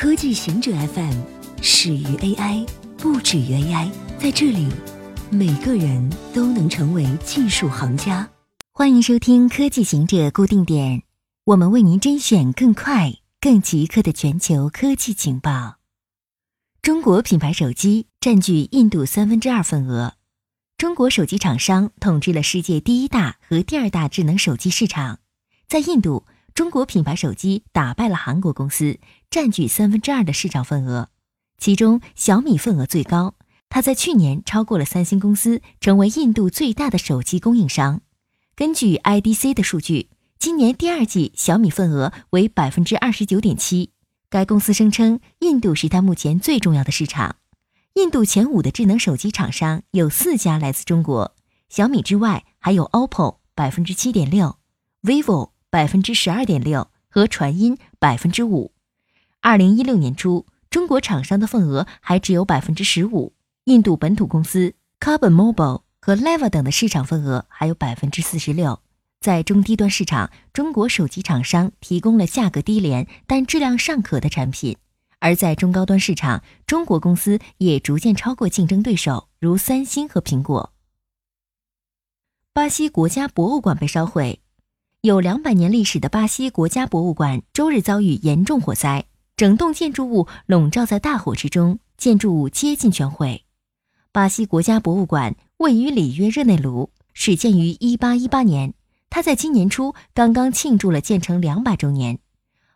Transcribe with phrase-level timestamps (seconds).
[0.00, 1.12] 科技行者 FM
[1.60, 2.66] 始于 AI，
[2.96, 3.90] 不止于 AI。
[4.18, 4.66] 在这里，
[5.30, 8.26] 每个人都能成为技术行家。
[8.72, 11.02] 欢迎收听科技行者固定点，
[11.44, 15.76] 我们为您甄选更快、更即刻的全球科技情报。
[16.80, 20.14] 中国品牌手机占据印度三分之二份额。
[20.78, 25.18] 中国手机厂商统治了世界第一大和第二大智能手机市场。
[25.68, 26.24] 在印度，
[26.54, 28.98] 中国品牌手机打败了韩国公司，
[29.30, 31.08] 占据三分之二的市场份额。
[31.56, 33.34] 其中，小米份额最高，
[33.68, 38.00] 它在去年超过了三星公司，成为印度最大的手机供应商。
[38.56, 43.90] 根据 IDC 的数据，今年第二季小米份额为百分之二十九点七。
[44.28, 47.36] 该公司声称，印度是它目前最重要的市场。
[47.94, 51.34] 印度前五的智能手机厂商有四家来自中国，
[51.68, 54.56] 小米之外还有 OPPO 百分之七点六
[55.02, 58.72] ，vivo 百分之十二点六和传音百分之五。
[59.42, 63.32] 二零一六年初，中国厂商的份额还只有百分之十五，
[63.64, 68.80] 印度本土公司 Carbon Mobile 和 Leva 等的市场份额还有百分之四十六。
[69.18, 74.76] 在中低端市场，中国手机厂商提供了价格低廉但质量尚可的产品。
[75.20, 80.72] 而在中高端市场，中国公司也逐渐超过竞争对手，如三星和苹果。
[82.52, 84.40] 巴西国家博物馆被烧毁，
[85.00, 89.06] 有两百年历史的巴西国家博物馆周日遭遇严重火灾，
[89.40, 93.46] 整栋建筑物笼罩在大火之中，建筑物接近全毁。
[94.12, 98.74] 巴西国家博物馆位于里约热内卢，始建于一八一八年，
[99.08, 102.18] 它在今年初刚刚庆祝了建成两百周年。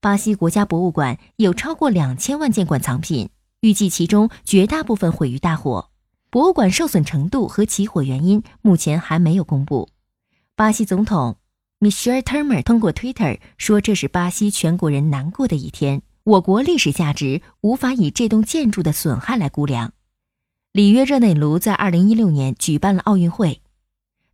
[0.00, 5.90] 巴西国家博物馆有超过两千万件馆藏品，预计其中绝大部分毁于大火。
[6.28, 9.88] 博物馆受损程度和起火原因目前还没有公布。
[10.56, 11.36] 巴西总统
[11.78, 16.02] Michel Temer 通过 Twitter 说：“这是巴西全国人难过的一天。
[16.28, 19.94] 我国历史价值无法以这栋建筑的损害来估量。”
[20.72, 23.62] 里约热内卢在2016年举办了奥运会，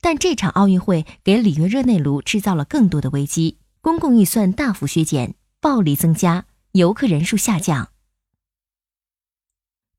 [0.00, 5.34] 但这场奥运会给里约热内卢制造了更多的危机，公共预算大幅削减。
[5.60, 7.90] 暴力增加，游客人数下降。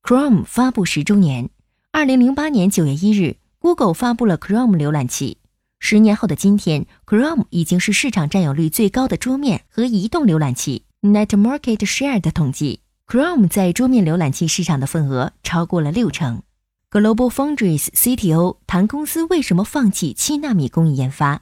[0.02, 1.50] Chrome 发布十周年，
[1.92, 5.38] 二零零八年九月一日，Google 发布了 Chrome 浏览器。
[5.80, 10.84] 十年后的今天，Chrome 已经是市场占有率最高的桌面和移动浏览器。
[11.04, 16.44] Net Market Share 的统计，Chrome 在桌面浏览器市场的份额超过了六成。
[16.90, 21.42] Global Foundries CTO 谈公司为什么放弃七纳米工艺研发。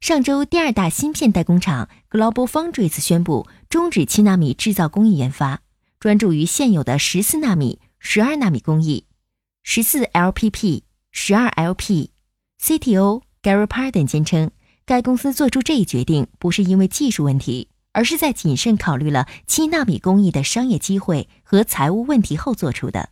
[0.00, 5.62] 上周，第二大芯片代工厂 Global Foundries 宣布终止七纳米制造工艺研发，
[5.98, 9.06] 专注于现有的十四纳米、十二纳米工艺。
[9.64, 12.10] 十四 LPP、十二 LP。
[12.62, 14.52] CTO Gary Pardon 坚称，
[14.84, 23.08] 该公司做出这一决定不是因为技术问题，而是在谨慎考虑了七纳米工艺的商业机会和财务问题后做出的。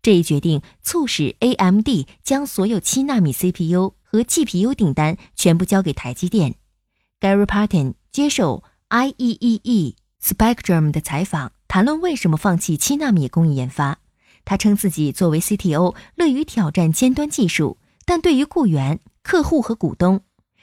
[0.00, 1.88] 这一决定促使 AMD
[2.22, 3.94] 将所有七纳米 CPU。
[4.12, 6.56] 和 GPU 订单全部交给台积电。
[7.20, 13.98] Gary Parton 接受 IEEE Spectrum 的采访，谈论为什么放弃七纳米工艺研发。
[14.44, 20.22] 他称自己作为 CTO 乐于挑战尖端技术，但对于雇员、客户和股东，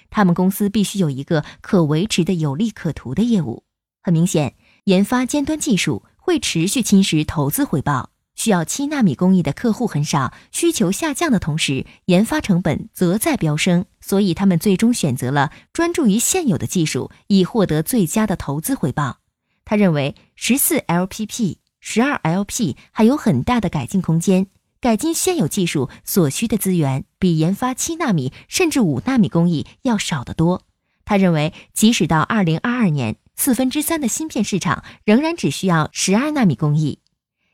[0.09, 3.63] 他们公司必须有一个可维持的有利可图的业务。
[4.01, 8.11] 很明显，研发尖端技术会持续侵蚀投资回报。
[8.35, 19.17] 需要七纳米工艺的客户很少，需求下降的同时，研发成本则在飙升，所以他们最终选择了专注于现有的技术，以获得最佳的投资回报。
[19.65, 24.45] 他认为十四 LPP、十二 LP 还有很大的改进空间，
[24.79, 30.63] 改进现有技术所需的资源比研发七纳米甚至五纳米工艺要少得多。
[31.05, 36.99] 他认为，即使到二零二二年，四分之三的芯片市场仍然只需要十二纳米工艺。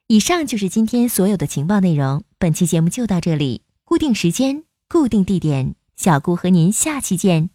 [0.07, 2.23] 以上就是今天所有的情报内容。
[2.37, 7.52] 本期节目就到这里，固定时间，固定地点，小顾和您下期见。